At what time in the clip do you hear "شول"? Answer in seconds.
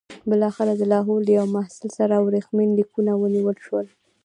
3.65-3.87